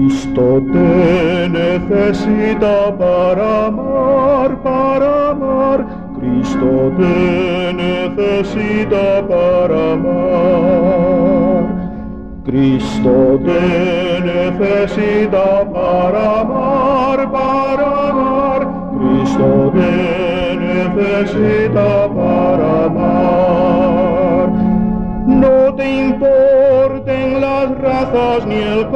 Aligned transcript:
Cristo 0.00 0.62
te 0.72 1.48
necesita 1.50 2.96
para 2.96 3.66
amar, 3.66 4.56
para 4.62 5.30
amar. 5.32 5.86
Cristo 6.18 6.90
te 6.96 7.74
necesita 7.74 9.04
para 9.28 9.92
amar. 9.92 11.64
Cristo 12.46 13.40
te 13.44 14.20
necesita 14.24 15.70
para 15.70 16.40
amar, 16.40 17.18
para 17.30 18.08
amar. 18.08 18.60
Cristo 18.96 19.48
te 19.74 20.56
necesita 20.56 21.88
para 22.08 22.84
amar. 22.86 24.48
No 25.26 25.74
te 25.74 25.86
importen 26.08 27.40
las 27.40 27.78
razas 27.78 28.46
ni 28.46 28.60
el 28.62 28.86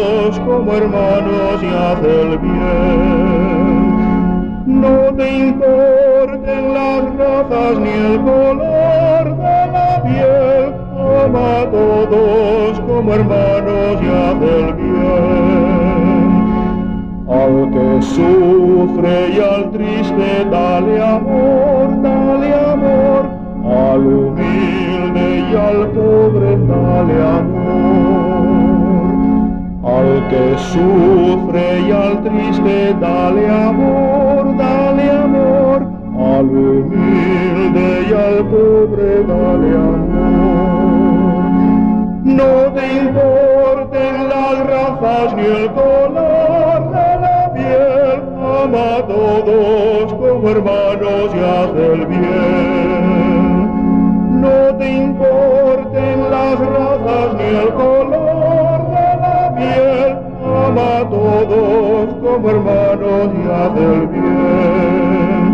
todos 0.00 0.40
como 0.40 0.72
hermanos 0.72 1.62
y 1.62 1.66
haz 1.66 2.02
el 2.02 2.38
bien. 2.38 3.80
No 4.66 5.14
te 5.16 5.28
importen 5.48 6.74
las 6.74 7.02
razas 7.16 7.78
ni 7.78 7.90
el 7.90 8.20
color 8.20 9.36
de 9.44 9.58
la 9.74 10.02
piel, 10.02 10.74
ama 11.24 11.60
a 11.60 11.70
todos 11.70 12.80
como 12.80 13.14
hermanos 13.14 14.00
y 14.02 14.06
haz 14.06 14.40
el 14.58 14.68
bien. 14.74 16.30
Al 17.28 17.54
que 17.74 17.88
sufre 18.02 19.14
y 19.36 19.38
al 19.38 19.70
triste 19.70 20.28
dale 20.50 21.02
amor, 21.02 22.02
dale 22.02 22.54
amor, 22.72 23.22
al 23.64 24.06
humilde 24.06 25.26
y 25.50 25.54
al 25.56 25.80
pobre 25.88 26.50
dale 26.66 27.16
amor. 27.22 27.49
Que 30.30 30.56
sufre 30.58 31.80
y 31.88 31.90
al 31.90 32.22
triste 32.22 32.94
dale 33.00 33.48
amor, 33.50 34.56
dale 34.56 35.10
amor, 35.10 35.82
al 36.16 36.46
humilde 36.46 38.06
y 38.08 38.12
al 38.12 38.44
pobre 38.46 39.24
dale 39.26 39.70
amor. 39.74 40.70
No 42.22 42.52
te 42.74 42.84
importen 43.02 44.28
las 44.28 44.56
razas 44.68 45.34
ni 45.34 45.46
el 45.46 45.68
color 45.72 46.78
de 46.92 47.08
la 47.24 47.52
piel, 47.52 48.22
ama 48.62 48.84
a 48.98 49.06
todos 49.08 50.14
como 50.14 50.48
hermanos 50.48 51.28
y 51.34 51.38
haz 51.40 51.74
el 51.74 52.06
bien. 52.06 53.60
No 54.40 54.76
te 54.78 54.86
importen 54.92 56.30
las 56.30 56.58
razas 56.60 57.34
ni 57.36 57.48
el 57.58 57.70
color 57.74 57.99
como 62.30 62.50
hermanos 62.50 63.30
y 63.34 63.42
haz 63.50 63.76
el 63.76 64.06
bien. 64.06 65.50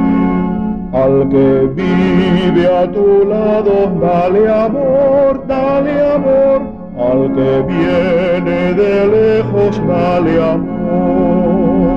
Al 0.92 1.28
que 1.28 1.68
vive 1.74 2.66
a 2.66 2.90
tu 2.90 3.24
lado, 3.28 3.92
dale 4.00 4.48
amor, 4.50 5.46
dale 5.46 6.14
amor. 6.14 6.62
Al 6.98 7.32
que 7.34 7.62
viene 7.72 8.74
de 8.74 9.06
lejos, 9.16 9.80
dale 9.86 10.42
amor. 10.42 11.96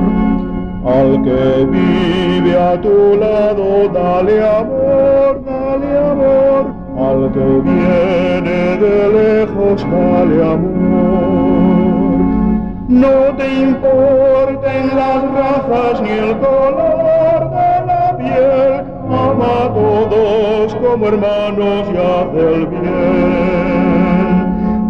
Al 0.85 1.21
que 1.23 1.65
vive 1.65 2.57
a 2.57 2.81
tu 2.81 3.15
lado, 3.17 3.89
dale 3.93 4.35
amor, 4.43 5.41
dale 5.45 5.97
amor. 6.13 6.63
Al 6.97 7.31
que 7.31 7.47
viene 7.69 8.59
de 8.83 8.95
lejos, 9.19 9.85
dale 9.91 10.43
amor. 10.43 11.39
No 12.89 13.35
te 13.37 13.47
importen 13.61 14.38
hermanos 21.09 21.85
y 21.91 21.97
haz 21.97 22.29
el 22.35 22.67
bien. 22.67 22.87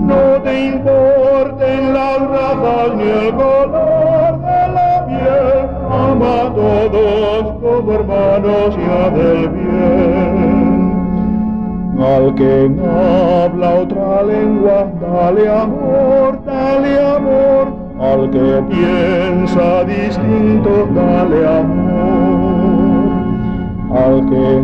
No 0.08 0.24
te 0.44 0.54
importen 0.68 1.94
las 1.94 2.20
razas 2.36 2.96
ni 2.98 3.04
el 3.04 3.34
color 3.36 4.32
de 4.48 4.62
la 4.76 5.06
piel, 5.08 5.60
ama 5.90 6.32
a 6.42 6.54
todos 6.54 7.42
como 7.62 7.94
hermanos 7.94 8.78
y 8.78 8.84
haz 8.92 9.16
el 9.32 9.50
bien. 9.50 10.80
Al 12.00 12.26
que 12.36 12.54
habla 13.44 13.70
otra 13.82 14.24
lengua, 14.24 14.78
dale 15.02 15.50
amor, 15.50 16.40
dale 16.46 16.92
amor. 17.16 17.66
Al 18.00 18.30
que 18.30 18.64
piensa 18.70 19.84
distinto, 19.84 20.88
dale 20.96 21.48
amor. 21.60 22.49
Al 23.92 24.24
que 24.30 24.64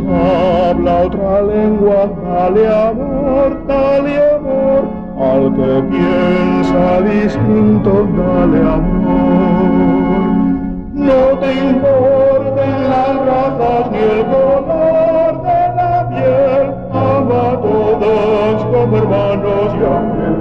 habla 0.69 1.01
otra 1.05 1.41
lengua, 1.41 2.09
dale 2.23 2.67
amor, 2.67 3.65
dale 3.65 4.13
amor. 4.35 4.83
Al 5.19 5.51
que 5.55 5.81
piensa 5.89 7.01
distinto, 7.01 7.91
dale 8.15 8.59
amor. 8.59 10.05
No 10.93 11.39
te 11.39 11.49
importen 11.53 12.71
las 12.87 13.15
razas 13.25 13.91
ni 13.91 13.97
el 13.97 14.25
color 14.27 15.41
de 15.41 15.59
la 15.75 16.07
piel, 16.09 16.63
ama 16.91 17.39
a 17.49 17.53
todos 17.61 18.63
como 18.65 18.97
hermanos 18.97 19.69
y 19.73 19.77
bien. 19.79 20.35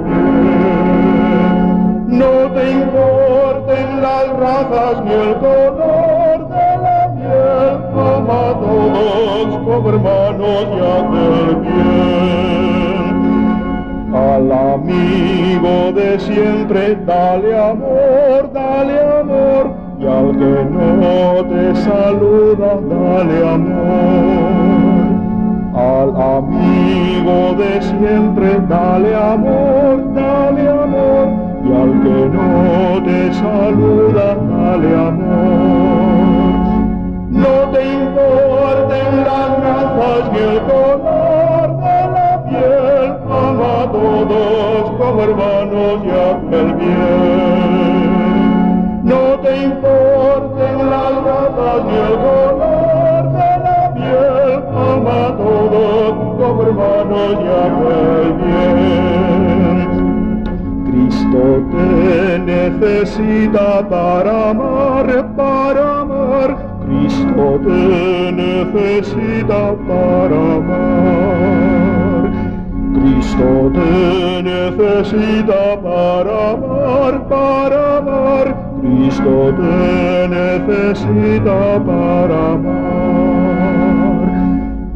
No 2.06 2.34
te 2.52 2.70
importen 2.70 3.86
las 4.02 4.28
razas 4.36 4.94
ni 5.06 5.12
el 5.12 5.34
color 5.36 5.83
hermanos 9.82 10.66
y 10.70 10.80
haz 10.80 11.10
el 11.48 11.56
bien. 11.56 13.14
Al 14.14 14.52
amigo 14.52 15.92
de 15.92 16.18
siempre, 16.20 16.96
dale 17.04 17.58
amor, 17.58 18.52
dale 18.52 19.00
amor, 19.20 19.72
y 19.98 20.06
al 20.06 20.32
que 20.38 20.64
no 20.70 21.44
te 21.48 21.74
saluda, 21.74 22.78
dale 22.88 23.38
amor. 23.48 24.84
Al 25.74 26.10
amigo 26.38 27.54
de 27.58 27.82
siempre, 27.82 28.48
dale 28.68 29.14
amor, 29.16 30.14
dale 30.14 30.68
amor, 30.68 31.26
y 31.64 31.72
al 31.82 31.92
que 32.04 32.18
no 32.36 33.02
te 33.04 33.32
saluda, 33.34 34.36
dale 34.36 34.90
amor. 34.94 35.73
Como 45.44 45.60
hermanos 45.64 46.00
y 46.04 46.10
haz 46.10 46.38
el 46.52 46.68
bien. 46.74 48.04
No 49.04 49.22
te 49.40 49.52
importen 49.64 50.90
las 50.90 51.12
razas 51.24 51.84
ni 51.86 51.96
el 51.96 52.16
color 52.24 53.22
de 53.32 53.50
la 53.64 53.80
piel, 53.94 54.62
ama 54.74 55.16
a 55.26 55.36
todos 55.36 56.12
como 56.38 56.62
hermanos 56.62 57.32
y 57.42 57.46
haz 57.48 57.78
el 58.00 58.28
bien. 58.42 59.88
Cristo 60.86 61.42
te 61.72 61.88
necesita 62.38 63.66
para 63.88 64.32
amar, 64.50 65.08
para 65.36 65.82
amar. 66.00 66.50
Cristo 66.86 67.44
te 67.64 68.32
necesita 68.32 69.60
para 69.86 70.36
amar. 70.56 71.73
Te 73.72 74.42
necesita 74.42 75.80
para 75.82 76.50
amar, 76.50 77.14
para 77.28 77.96
amar. 77.96 78.46
Cristo 78.82 79.54
te 79.56 80.28
necesita 80.28 81.58
para 81.86 82.38
amar. 82.52 83.54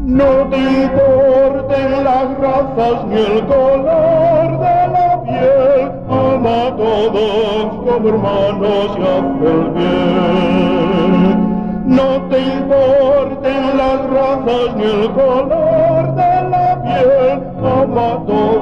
No 0.04 0.30
te 0.50 0.58
importen 0.58 2.04
las 2.04 2.28
razas 2.38 3.06
ni 3.08 3.16
el 3.16 3.46
color 3.46 4.48
de 4.58 4.78
la 4.94 5.08
piel, 5.24 5.80
ama 6.10 6.66
a 6.66 6.76
todos 6.76 7.64
como 7.86 8.08
hermanos 8.08 8.88
y 8.98 9.02
haz 9.02 9.28
el 9.50 9.62
bien. 9.76 11.36
No 11.86 12.08
te 12.28 12.38
importen 12.38 13.60
las 13.78 14.00
razas 14.10 14.68
ni 14.76 14.84
el 14.84 15.10
color 15.12 16.14
de 16.14 16.32
la 16.50 16.82
piel, 16.82 17.42
ama 17.64 18.04
a 18.12 18.26
todos 18.26 18.57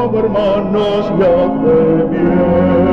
como 0.00 0.18
hermanos 0.18 1.10
haz 1.10 1.66
el 1.66 2.04
bien. 2.08 2.89